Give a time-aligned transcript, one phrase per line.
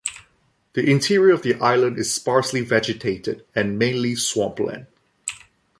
[0.73, 4.87] The interior of the island is sparsely vegetated, and mainly swampland.